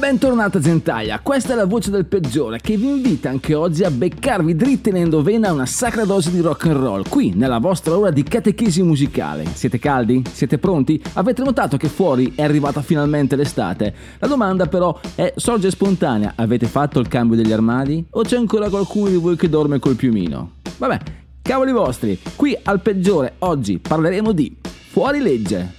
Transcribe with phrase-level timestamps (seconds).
[0.00, 4.56] Bentornata Gentaglia, questa è la voce del peggiore che vi invita anche oggi a beccarvi
[4.56, 8.82] dritti nell'endovena una sacra dose di rock and roll, qui nella vostra ora di catechesi
[8.82, 9.44] musicale.
[9.52, 10.22] Siete caldi?
[10.32, 11.00] Siete pronti?
[11.12, 13.94] Avete notato che fuori è arrivata finalmente l'estate?
[14.20, 18.02] La domanda però è sorge spontanea, avete fatto il cambio degli armadi?
[18.12, 20.52] O c'è ancora qualcuno di voi che dorme col piumino?
[20.78, 20.98] Vabbè,
[21.42, 25.74] cavoli vostri, qui al peggiore oggi parleremo di fuori legge,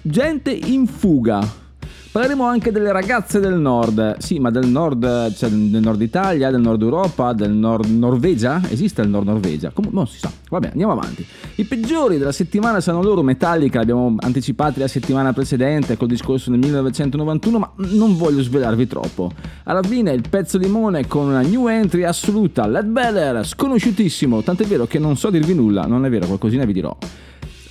[0.00, 1.66] gente in fuga.
[2.10, 6.62] Parleremo anche delle ragazze del nord, sì, ma del nord, cioè del nord Italia, del
[6.62, 8.62] nord Europa, del nord Norvegia?
[8.70, 9.70] Esiste il nord Norvegia?
[9.72, 10.32] Comunque non si sa.
[10.48, 11.24] Vabbè, andiamo avanti.
[11.56, 16.48] I peggiori della settimana saranno loro Metallica, li abbiamo anticipati la settimana precedente col discorso
[16.50, 19.30] del 1991, ma non voglio svelarvi troppo.
[19.64, 24.86] Alla fine il pezzo limone con una new entry assoluta, Led Beller, sconosciutissimo, tant'è vero
[24.86, 26.96] che non so dirvi nulla, non è vero, qualcosina vi dirò.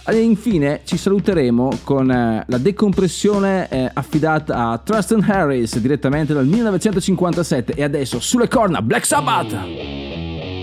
[0.09, 6.45] E infine ci saluteremo con eh, la decompressione eh, affidata a Truston Harris direttamente dal
[6.45, 10.56] 1957 e adesso sulle corna Black Sabbath!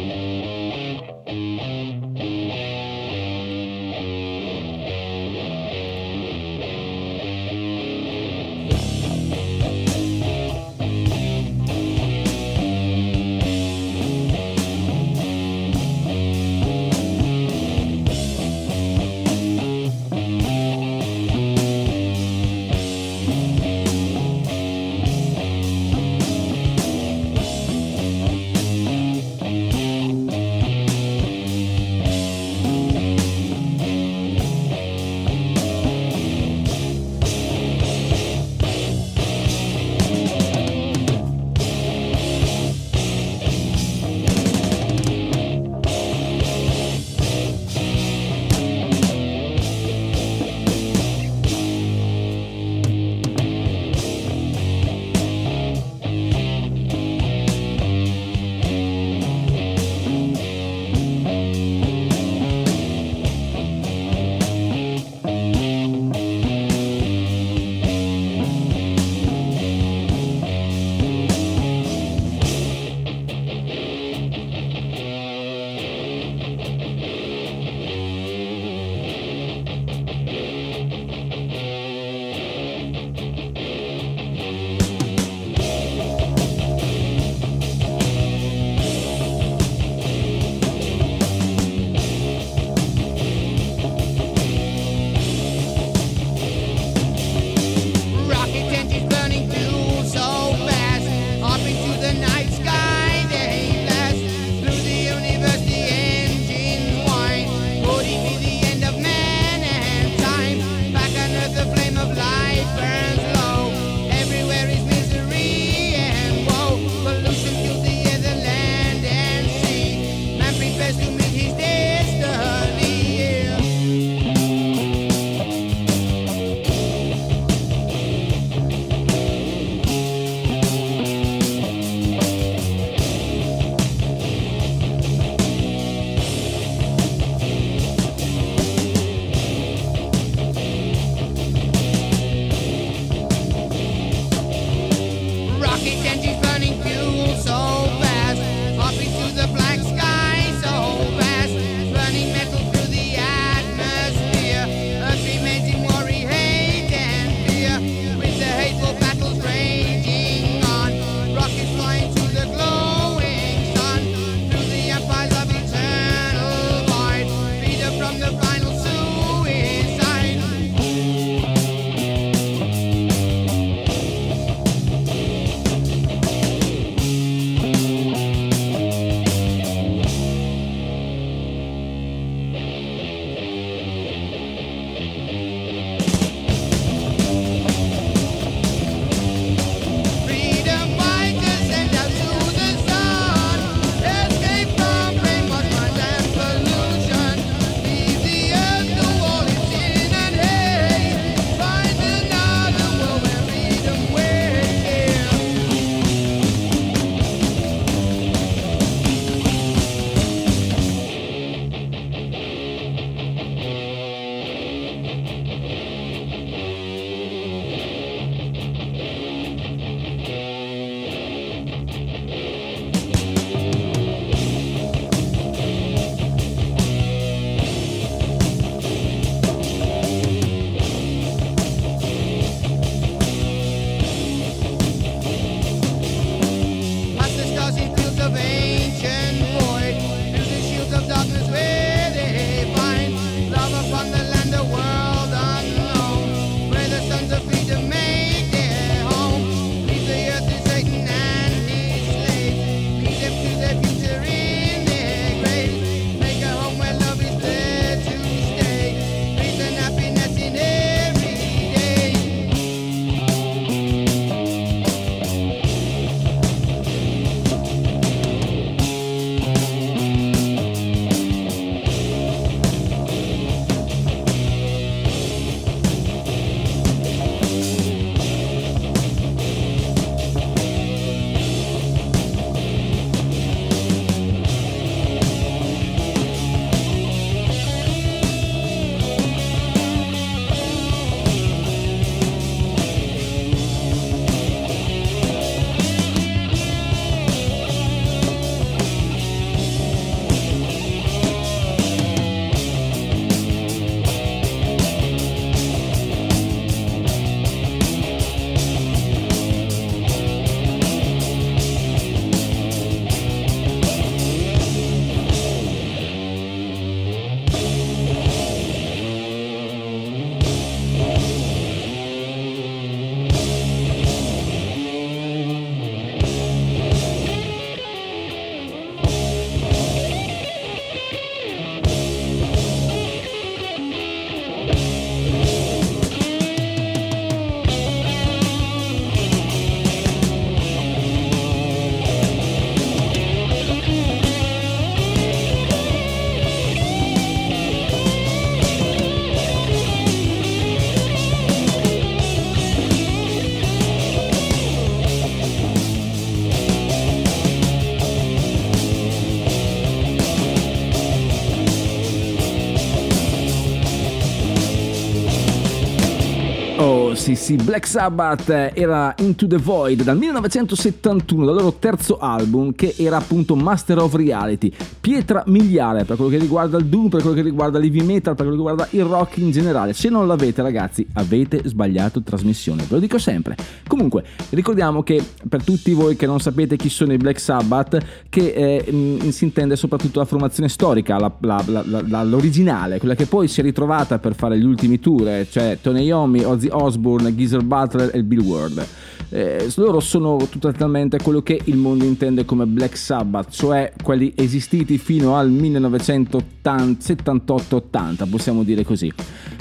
[367.24, 372.92] Sì sì, Black Sabbath era Into the Void dal 1971, dal loro terzo album che
[372.98, 377.34] era appunto Master of Reality, pietra miliare per quello che riguarda il doom, per quello
[377.34, 379.94] che riguarda l'heavy metal, per quello che riguarda il rock in generale.
[379.94, 383.56] Se non l'avete ragazzi, avete sbagliato trasmissione, ve lo dico sempre.
[383.88, 388.52] Comunque, ricordiamo che per tutti voi che non sapete chi sono i Black Sabbath, che
[388.52, 391.62] eh, si intende soprattutto la formazione storica, la, la,
[392.06, 396.04] la, l'originale, quella che poi si è ritrovata per fare gli ultimi tour, cioè Tony
[396.04, 398.86] Iommi, Ozzy Osbourne, Geezer Butler e Bill Ward.
[399.34, 404.96] Eh, loro sono totalmente quello che il mondo intende come Black Sabbath, cioè quelli esistiti
[404.96, 409.12] fino al 1978-80, possiamo dire così.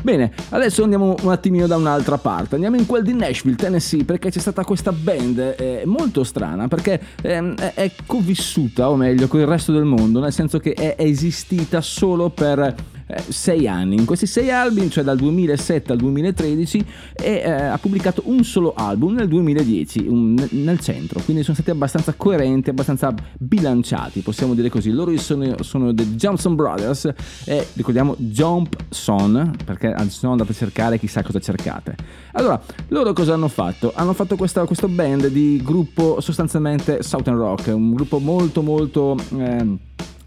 [0.04, 4.30] Bene, adesso andiamo un attimino da un'altra parte, andiamo in quel di Nashville, Tennessee, perché
[4.30, 9.48] c'è stata questa band eh, molto strana, perché eh, è convissuta, o meglio, con il
[9.48, 12.76] resto del mondo, nel senso che è esistita solo per
[13.16, 13.96] eh, sei anni.
[13.96, 18.74] In questi sei album, cioè dal 2007 al 2013, e, eh, ha pubblicato un solo
[18.74, 24.70] album nel 2010, un, nel centro, quindi sono stati abbastanza coerenti, abbastanza bilanciati, possiamo dire
[24.70, 24.92] così.
[24.92, 27.14] Loro sono, sono dei Johnson Brothers
[27.46, 31.96] e ricordiamo Jump Son, perché se no andate a cercare chissà cosa cercate.
[32.34, 33.92] Allora, loro cosa hanno fatto?
[33.96, 39.18] Hanno fatto questa, questo band di gruppo sostanzialmente Southern Rock, un gruppo molto molto...
[39.38, 39.78] Eh,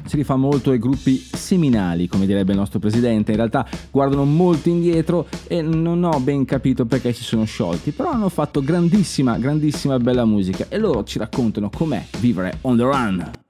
[0.07, 3.33] si rifà molto ai gruppi seminali, come direbbe il nostro presidente.
[3.33, 8.11] In realtà guardano molto indietro e non ho ben capito perché si sono sciolti, però
[8.11, 13.45] hanno fatto grandissima, grandissima bella musica e loro ci raccontano com'è vivere on the run.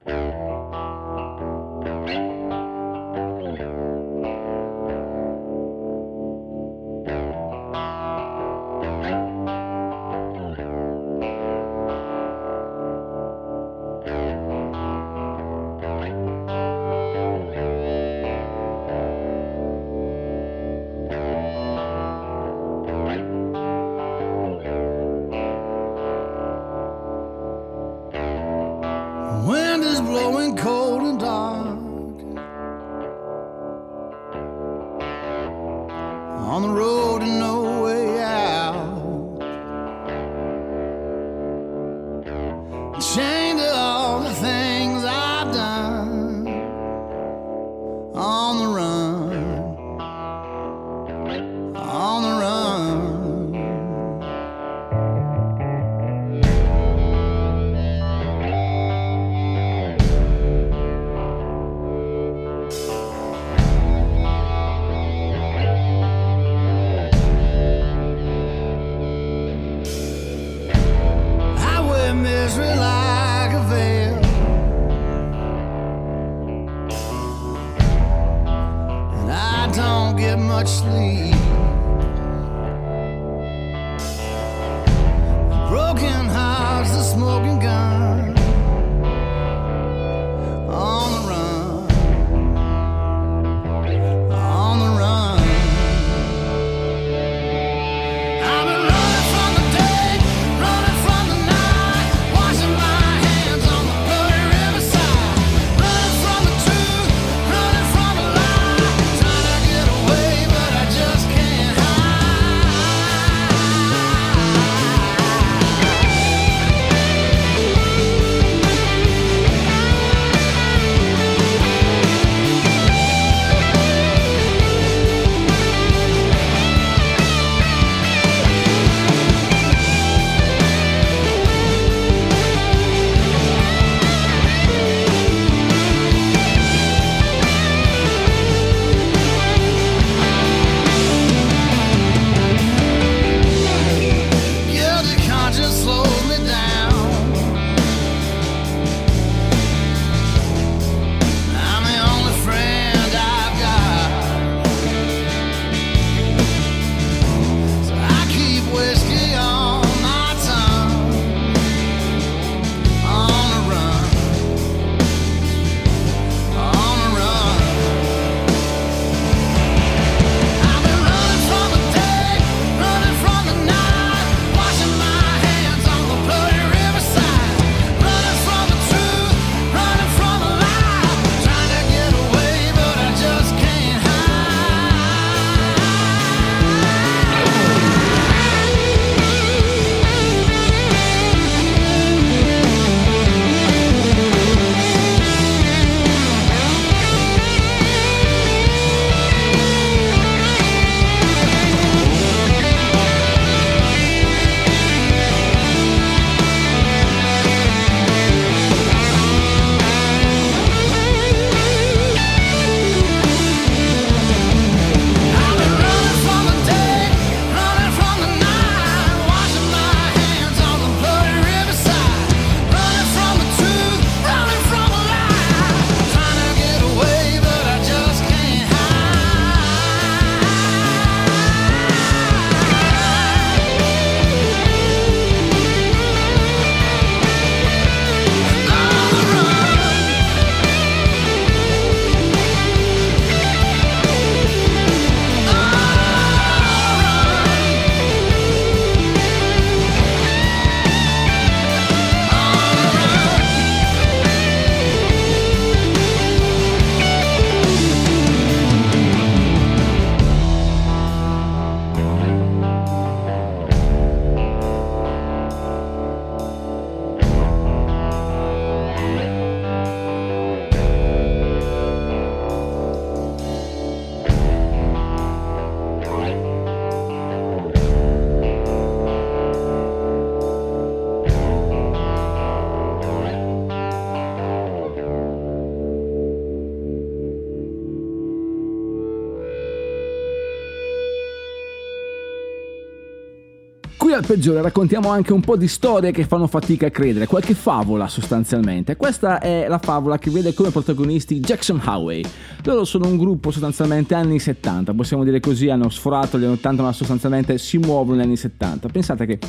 [294.27, 298.97] Peggiore raccontiamo anche un po' di storie che fanno fatica a credere, qualche favola sostanzialmente.
[298.97, 302.23] Questa è la favola che vede come protagonisti Jackson Highway.
[302.63, 306.83] Loro sono un gruppo sostanzialmente anni 70, possiamo dire così, hanno sforato gli anni 80
[306.83, 308.89] ma sostanzialmente si muovono negli anni 70.
[308.89, 309.39] Pensate che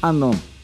[0.00, 0.55] hanno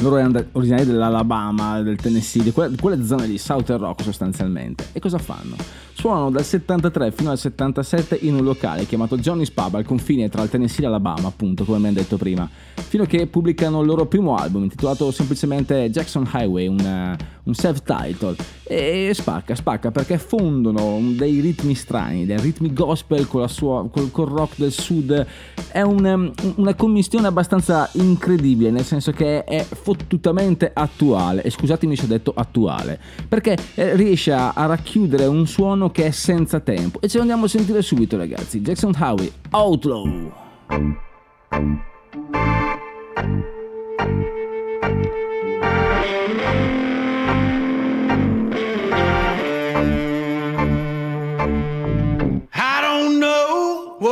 [0.00, 4.88] loro erano originari dell'Alabama, del Tennessee, di quelle, di quelle zone di Southern Rock sostanzialmente.
[4.92, 5.54] E cosa fanno?
[5.92, 10.42] Suonano dal 73 fino al 77 in un locale chiamato Johnny's Pub al confine tra
[10.42, 14.06] il Tennessee e l'Alabama, appunto, come abbiamo detto prima, fino a che pubblicano il loro
[14.06, 18.36] primo album intitolato semplicemente Jackson Highway, un, un self-title.
[18.74, 24.28] E spacca, spacca perché fondono dei ritmi strani, dei ritmi gospel con sua, col, col
[24.28, 25.26] rock del sud.
[25.70, 31.42] È un, um, una commistione abbastanza incredibile, nel senso che è fottutamente attuale.
[31.42, 32.98] E scusatemi se ho detto attuale,
[33.28, 36.98] perché eh, riesce a, a racchiudere un suono che è senza tempo.
[37.02, 38.62] E ce lo andiamo a sentire subito, ragazzi.
[38.62, 40.32] Jackson Howie, Outlaw.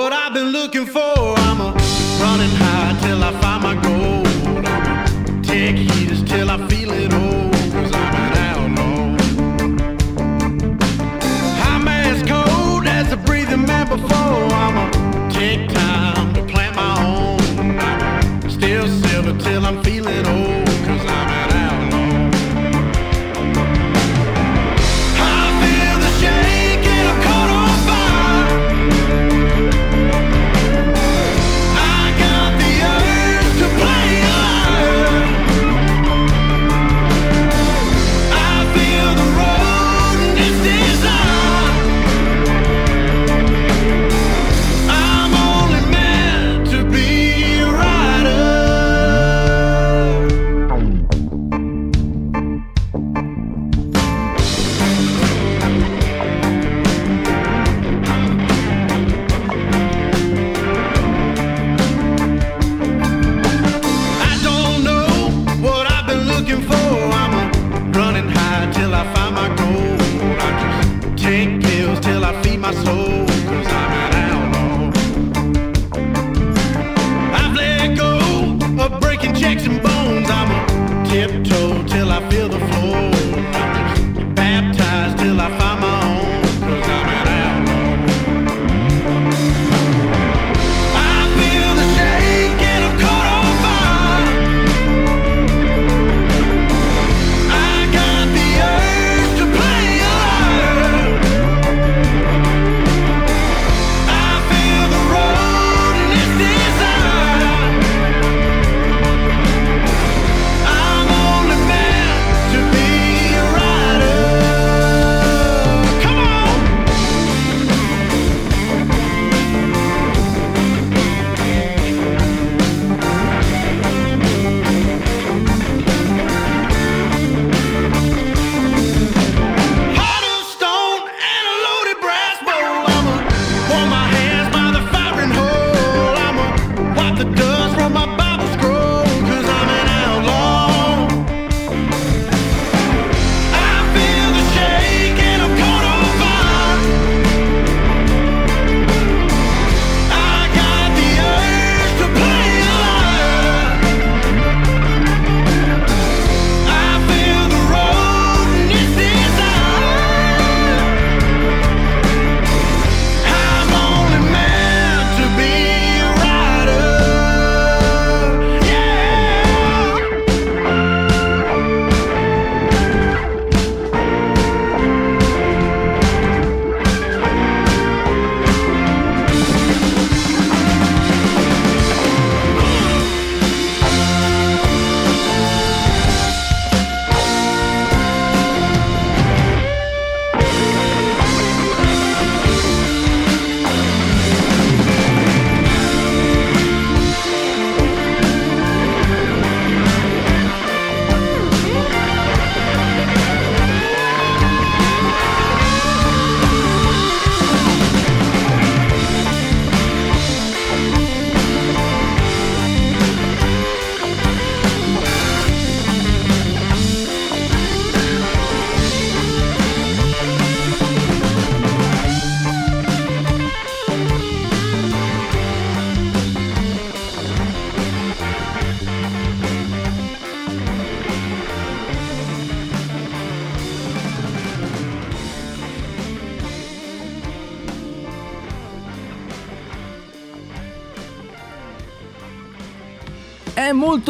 [0.00, 1.39] What I've been looking for.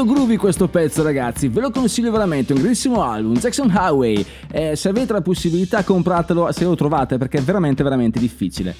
[0.00, 4.76] Molto groovy questo pezzo ragazzi, ve lo consiglio veramente, un grandissimo album, Jackson Highway, eh,
[4.76, 8.74] se avete la possibilità compratelo se lo trovate perché è veramente veramente difficile.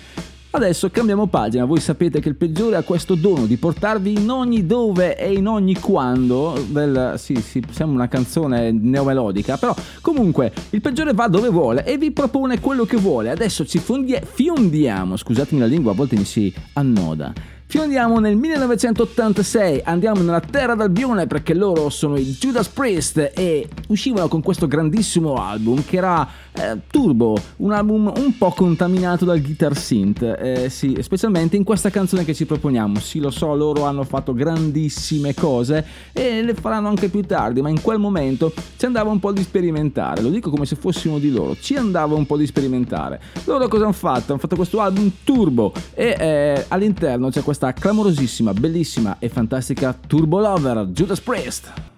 [0.52, 4.66] Adesso cambiamo pagina, voi sapete che il peggiore ha questo dono di portarvi in ogni
[4.66, 7.14] dove e in ogni quando del...
[7.18, 12.10] sì, sì, sembra una canzone neomelodica, però comunque il peggiore va dove vuole e vi
[12.10, 13.30] propone quello che vuole.
[13.30, 17.58] Adesso ci fondi- fiondiamo, scusatemi la lingua, a volte mi si annoda.
[17.70, 24.26] Fiondiamo nel 1986, andiamo nella terra d'Albione perché loro sono i Judas Priest e uscivano
[24.26, 29.76] con questo grandissimo album che era eh, turbo, un album un po' contaminato dal guitar
[29.76, 32.98] synth, eh, sì, specialmente in questa canzone che ci proponiamo.
[32.98, 37.68] Sì, lo so, loro hanno fatto grandissime cose e le faranno anche più tardi, ma
[37.68, 41.30] in quel momento ci andava un po' di sperimentare, lo dico come se fossimo di
[41.30, 43.20] loro, ci andava un po' di sperimentare.
[43.44, 44.32] Loro cosa hanno fatto?
[44.32, 50.40] Hanno fatto questo album turbo e eh, all'interno c'è questa clamorosissima, bellissima e fantastica Turbo
[50.40, 51.89] Lover, Judas Priest.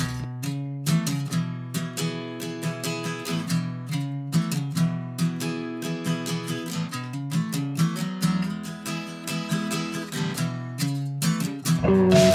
[11.85, 12.32] I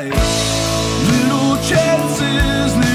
[0.00, 0.40] so tight.
[1.10, 2.89] Little chances,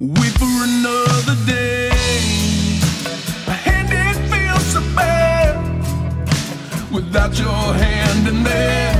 [0.00, 1.90] wait for another day.
[3.66, 4.80] It feels so
[6.92, 8.97] without your hand in there.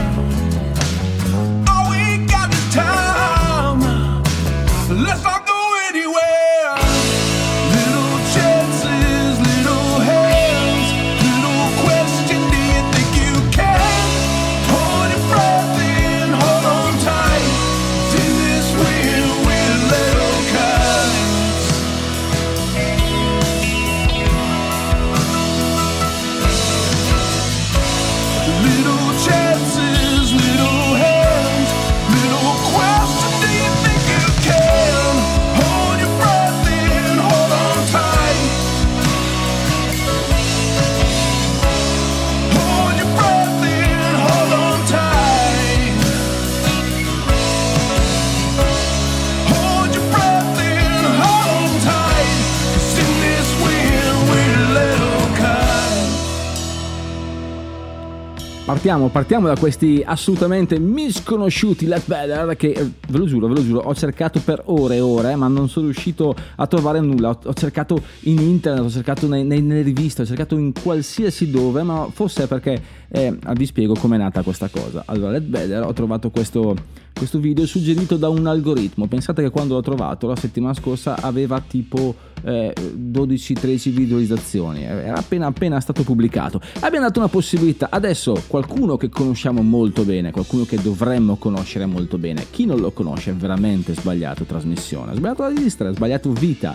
[58.79, 63.65] Partiamo, partiamo da questi assolutamente misconosciuti Let Better che eh, ve lo giuro, ve lo
[63.65, 67.31] giuro, ho cercato per ore e ore, ma non sono riuscito a trovare nulla.
[67.31, 71.51] Ho, ho cercato in internet, ho cercato nei, nei- nelle riviste, ho cercato in qualsiasi
[71.51, 75.03] dove, ma forse è perché eh, vi spiego com'è nata questa cosa.
[75.07, 76.77] Allora, Let Better, ho trovato questo,
[77.19, 79.09] questo video suggerito da un algoritmo.
[79.09, 85.47] Pensate che quando l'ho trovato la settimana scorsa aveva tipo eh, 12-13 visualizzazioni, era appena
[85.47, 86.61] appena stato pubblicato.
[86.81, 87.89] Abbiamo dato una possibilità.
[87.91, 92.47] Adesso qualcuno che conosciamo molto bene, qualcuno che dovremmo conoscere molto bene.
[92.51, 96.75] Chi non lo conosce è veramente sbagliato trasmissione, ha sbagliato la registra, ha sbagliato vita.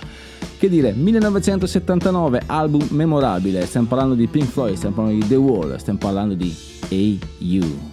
[0.57, 5.75] Che dire, 1979, album memorabile, stiamo parlando di Pink Floyd, stiamo parlando di The Wall,
[5.77, 6.53] stiamo parlando di
[6.89, 7.92] A.U.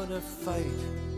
[0.00, 1.09] Without a fight.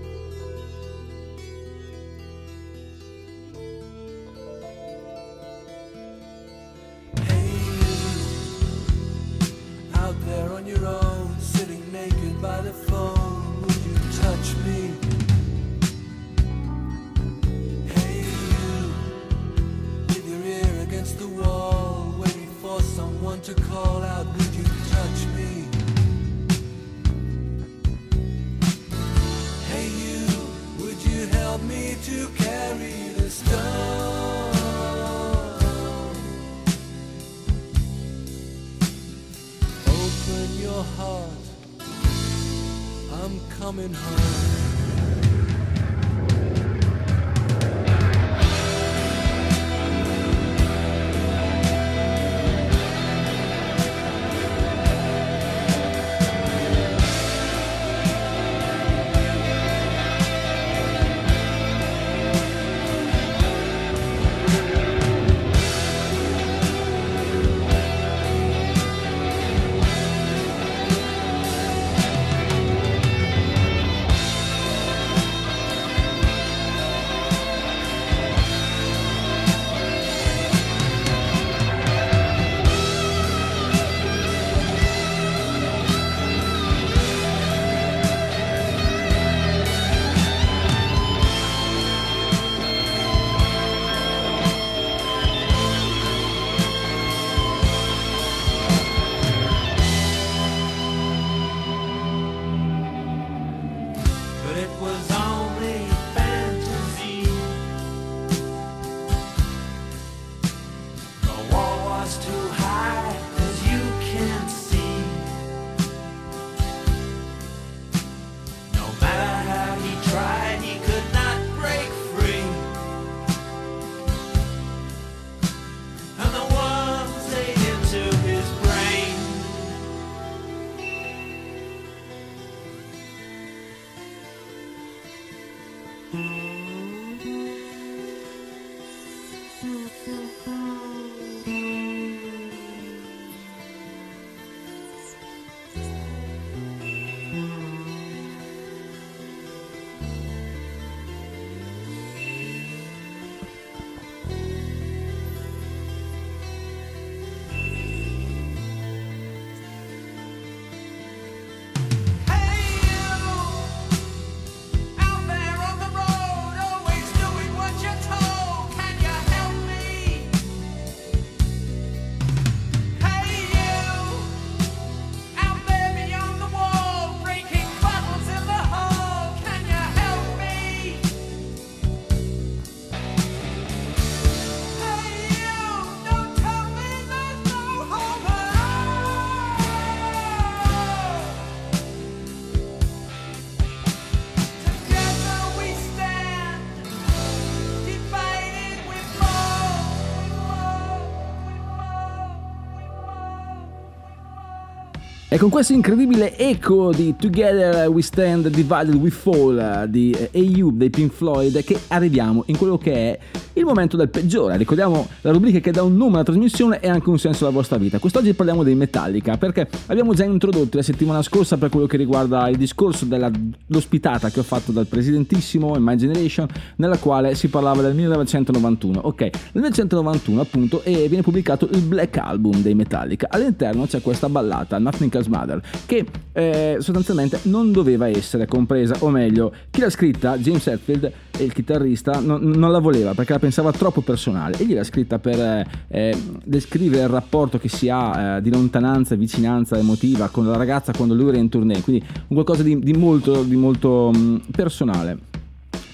[205.43, 210.88] Con questo incredibile eco di Together We Stand, Divided We Fall di eh, Ayub dei
[210.88, 213.19] Pink Floyd che arriviamo in quello che è
[213.55, 214.57] il momento del peggiore.
[214.57, 217.77] Ricordiamo la rubrica che dà un nome alla trasmissione e anche un senso alla vostra
[217.77, 217.98] vita.
[217.98, 222.48] Quest'oggi parliamo dei Metallica perché abbiamo già introdotto la settimana scorsa per quello che riguarda
[222.48, 226.46] il discorso dell'ospitata che ho fatto dal presidentissimo in My Generation
[226.77, 229.00] nella quale si parlava del 1991.
[229.03, 233.29] Ok, nel 1991 appunto e viene pubblicato il Black Album dei Metallica.
[233.31, 239.11] All'interno c'è questa ballata Nothing Else Mother che eh, sostanzialmente non doveva essere compresa o
[239.11, 243.73] meglio chi l'ha scritta James Hetfield il chitarrista non, non, la voleva perché la pensava
[243.73, 248.40] troppo personale e gliel'ha scritta per eh, eh, descrivere il rapporto che si ha eh,
[248.40, 252.37] di lontananza e vicinanza emotiva con la ragazza quando lui era in tournée, quindi un
[252.37, 255.19] qualcosa di, di molto, di molto mh, personale.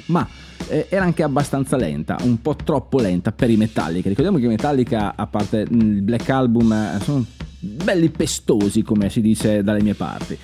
[0.07, 0.29] Ma
[0.69, 4.11] eh, era anche abbastanza lenta, un po' troppo lenta per i Metallica.
[4.11, 7.25] Ricordiamo che i Metallica, a parte il Black Album, eh, sono
[7.61, 10.37] belli pestosi, come si dice dalle mie parti.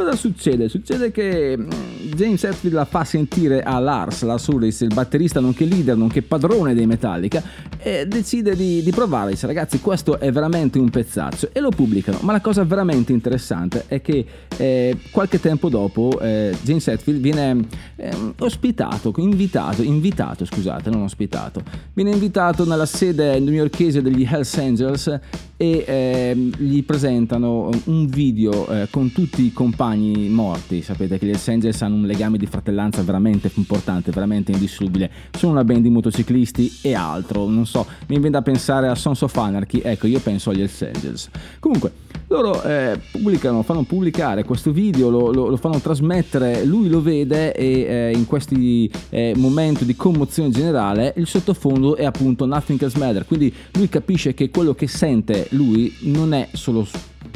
[0.00, 0.70] Cosa succede?
[0.70, 1.68] Succede che mm,
[2.14, 6.72] James Hetfield la fa sentire a Lars, Lars Ulrich, il batterista nonché leader, nonché padrone
[6.72, 7.42] dei Metallica,
[7.78, 12.16] e decide di, di provare, dice ragazzi questo è veramente un pezzaccio e lo pubblicano.
[12.22, 14.24] Ma la cosa veramente interessante è che
[14.56, 21.60] eh, qualche tempo dopo eh, James Hetfield viene eh, ospitato, invitato, invitato scusate, non ospitato,
[21.92, 25.20] viene invitato nella sede newyorkese degli Hells Angels
[25.60, 30.80] e eh, gli presentano un video eh, con tutti i compagni morti.
[30.80, 35.10] Sapete che gli Hells Angels hanno un legame di fratellanza veramente importante, veramente indissolubile.
[35.32, 37.46] Sono una band di motociclisti e altro.
[37.46, 39.82] Non so, mi viene da pensare a Sons of Anarchy.
[39.84, 41.28] Ecco, io penso agli Hells Angels.
[41.58, 41.92] Comunque,
[42.30, 47.52] loro eh, pubblicano, fanno pubblicare questo video, lo, lo, lo, fanno trasmettere, lui lo vede
[47.52, 52.98] e eh, in questi eh, momenti di commozione generale il sottofondo è appunto Nothing Else
[52.98, 56.86] Matter, quindi lui capisce che quello che sente lui non è solo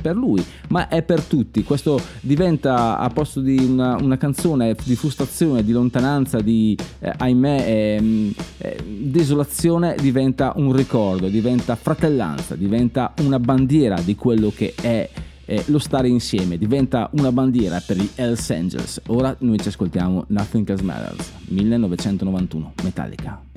[0.00, 1.62] per lui, ma è per tutti.
[1.62, 7.64] Questo diventa a posto di una, una canzone di frustrazione, di lontananza, di eh, ahimè
[7.66, 15.08] eh, eh, desolazione, diventa un ricordo, diventa fratellanza, diventa una bandiera di quello che è
[15.46, 19.00] eh, lo stare insieme, diventa una bandiera per gli Hells Angels.
[19.08, 23.53] Ora noi ci ascoltiamo Nothing Else Matters, 1991, Metallica.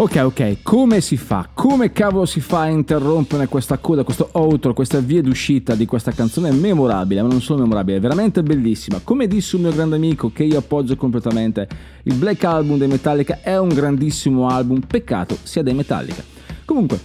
[0.00, 1.48] Ok, ok, come si fa?
[1.52, 6.12] Come cavolo si fa a interrompere questa coda, questo outro, questa via d'uscita di questa
[6.12, 9.00] canzone memorabile, ma non solo memorabile, è veramente bellissima.
[9.02, 11.66] Come disse un mio grande amico che io appoggio completamente,
[12.04, 16.22] il Black Album dei Metallica è un grandissimo album, peccato sia dei Metallica.
[16.64, 17.00] Comunque,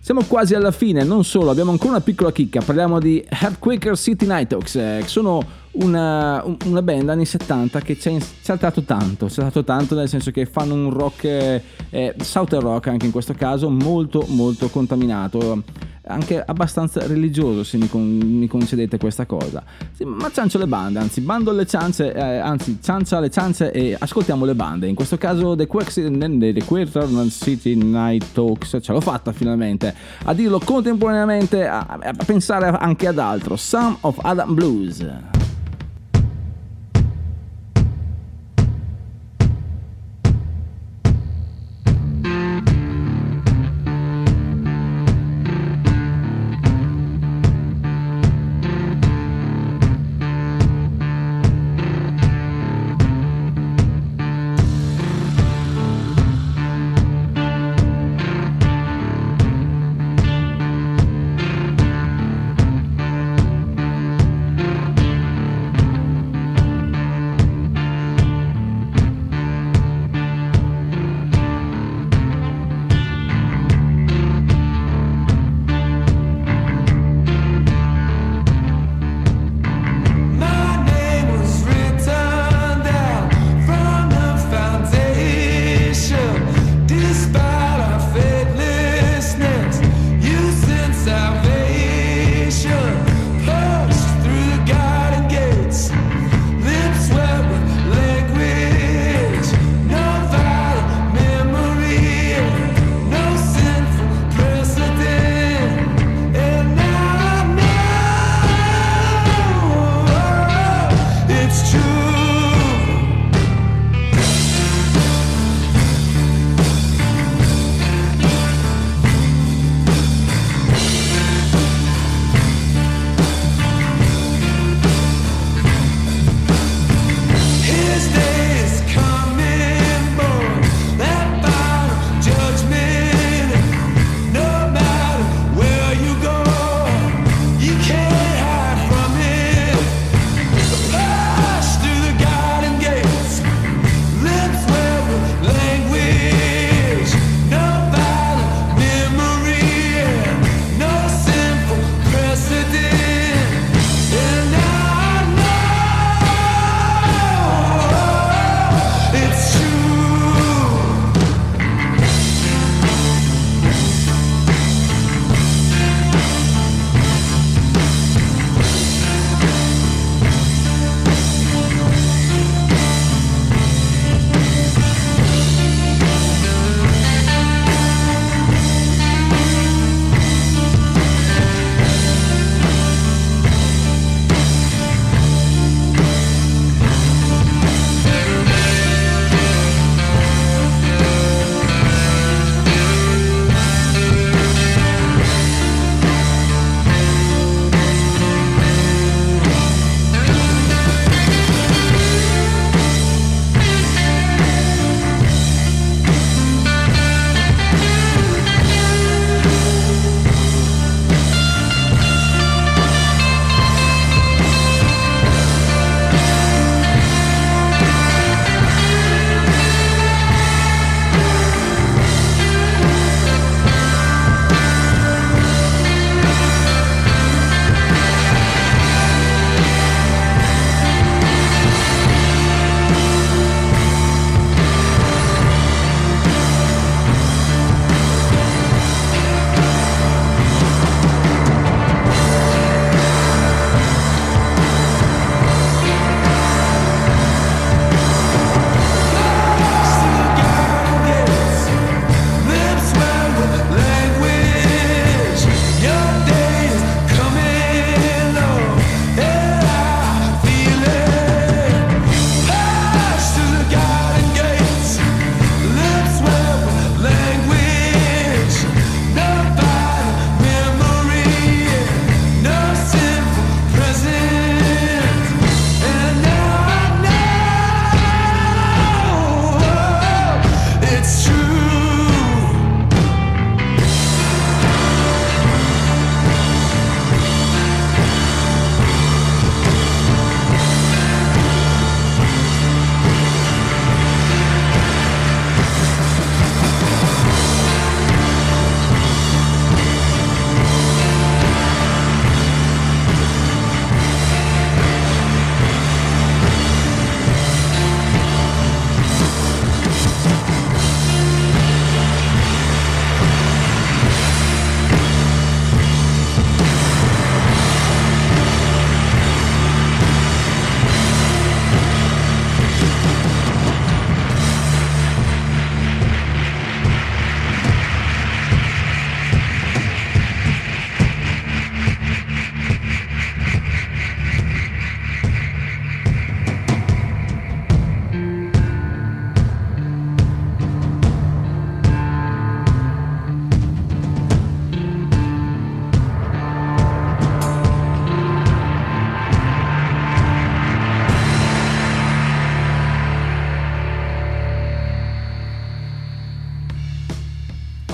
[0.00, 4.26] siamo quasi alla fine, non solo, abbiamo ancora una piccola chicca, parliamo di Heartquaker City
[4.26, 5.42] Nighthawks, eh, sono
[5.72, 10.30] una, un- una band anni 70 che ci ha saltato tanto, saltato tanto nel senso
[10.30, 15.62] che fanno un rock, eh, eh, southern rock anche in questo caso, molto molto contaminato,
[16.08, 19.62] anche abbastanza religioso se mi, con- mi concedete questa cosa.
[19.92, 23.96] Sì, ma ciancio le bande, anzi bando le ciance, eh, anzi ciancia le ciance e
[23.98, 24.86] ascoltiamo le bande.
[24.86, 25.92] In questo caso The Quaker
[27.30, 29.94] City Night Talks, ce l'ho fatta finalmente
[30.24, 33.56] a dirlo contemporaneamente, a, a pensare anche ad altro.
[33.56, 35.06] Some of Adam Blues.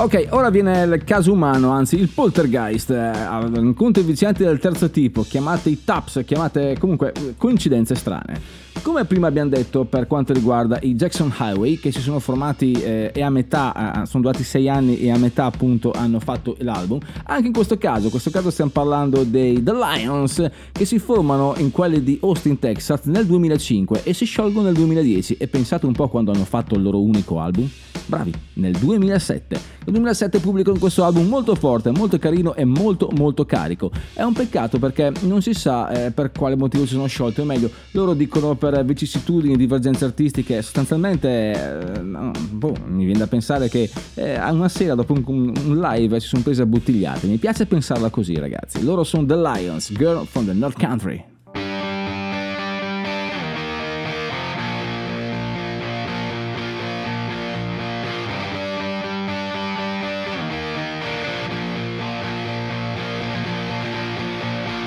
[0.05, 3.13] Ok, ora viene il caso umano, anzi il poltergeist, eh,
[3.57, 8.39] incontri vizianti del terzo tipo, chiamate i TAPS, chiamate comunque eh, coincidenze strane.
[8.85, 13.13] Come prima abbiamo detto per quanto riguarda i Jackson Highway, che si sono formati eh,
[13.15, 16.99] e a metà, eh, sono durati sei anni e a metà appunto hanno fatto l'album,
[17.25, 21.55] anche in questo caso, in questo caso stiamo parlando dei The Lions, che si formano
[21.57, 25.93] in quelli di Austin, Texas nel 2005 e si sciolgono nel 2010 e pensate un
[25.95, 27.67] po' quando hanno fatto il loro unico album?
[28.07, 29.55] Bravi, nel 2007.
[29.85, 33.91] Nel 2007 pubblicano questo album molto forte, molto carino e molto molto carico.
[34.13, 37.45] È un peccato perché non si sa eh, per quale motivo si sono sciolti, o
[37.45, 43.69] meglio, loro dicono per vicissitudini, divergenze artistiche, sostanzialmente eh, no, boh, mi viene da pensare
[43.69, 47.27] che eh, a una sera dopo un, un live si sono presi a bottigliate.
[47.27, 48.83] Mi piace pensarla così, ragazzi.
[48.83, 51.25] Loro sono The Lions, Girl from the North Country.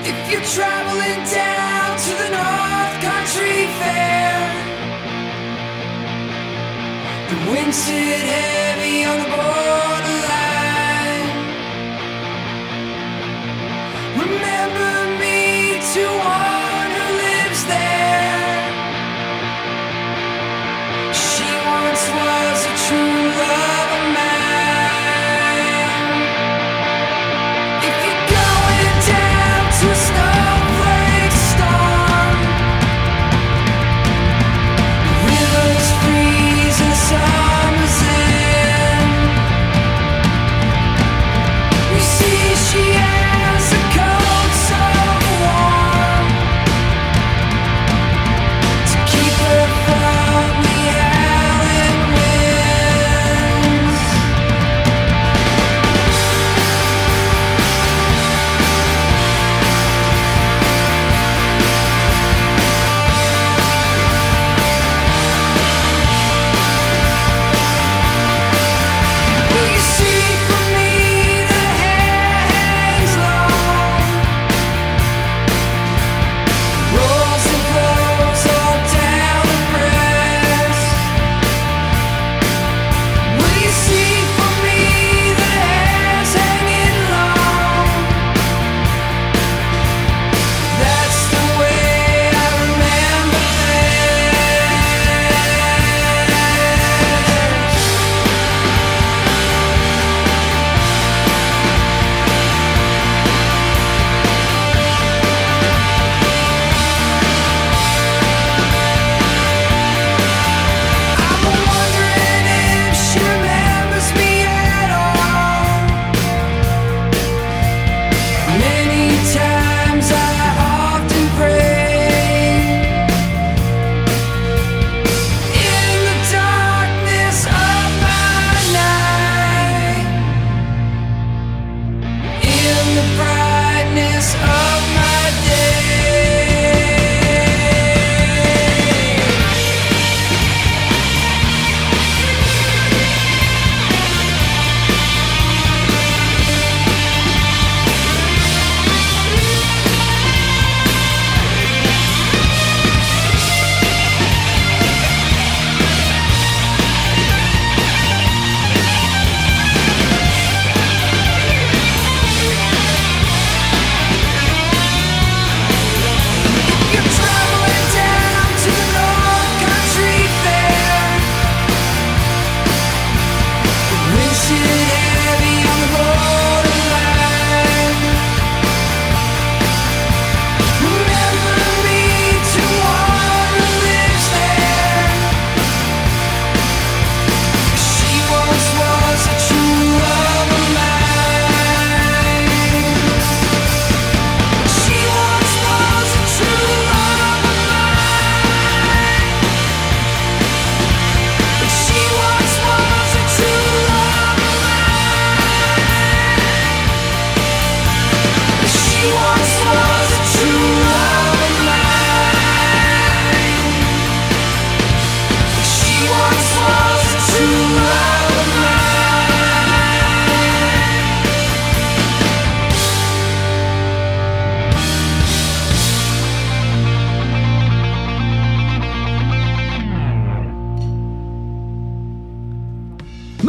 [0.04, 2.87] If you're traveling down to the North
[3.28, 4.40] Country Fair,
[7.28, 10.37] the wind sit heavy on the borderline.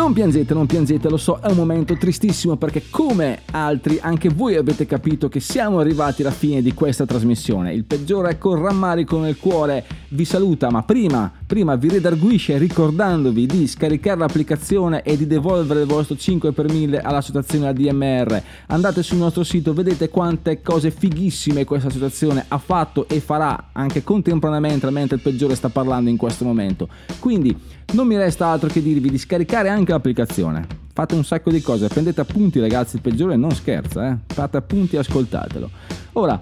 [0.09, 4.55] Non piangete, non piangete, lo so, è un momento tristissimo perché come altri anche voi
[4.55, 7.75] avete capito che siamo arrivati alla fine di questa trasmissione.
[7.75, 13.65] Il peggiore col rammarico nel cuore vi saluta, ma prima, prima vi redarguisce ricordandovi di
[13.65, 18.43] scaricare l'applicazione e di devolvere il vostro 5 per 1000 all'associazione ADMR.
[18.67, 24.03] Andate sul nostro sito, vedete quante cose fighissime questa associazione ha fatto e farà anche
[24.03, 26.87] contemporaneamente mentre il peggiore sta parlando in questo momento.
[27.17, 27.57] Quindi
[27.93, 30.67] non mi resta altro che dirvi di scaricare anche l'applicazione.
[30.93, 34.17] Fate un sacco di cose, prendete appunti ragazzi, il peggiore non scherza, eh.
[34.27, 35.67] Fate appunti e ascoltatelo.
[36.13, 36.39] Ora,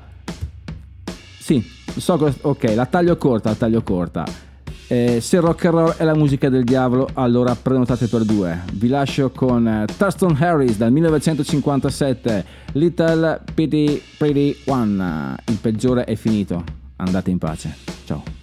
[1.40, 4.47] sì, so cosa- ok, la taglio corta, la taglio corta.
[4.90, 8.64] Eh, se rock and roll è la musica del diavolo, allora prenotate per due.
[8.74, 15.36] Vi lascio con eh, Thurston Harris dal 1957, Little Pretty Pretty One.
[15.48, 16.64] Il peggiore è finito.
[16.98, 17.76] Andate in pace.
[18.06, 18.37] Ciao.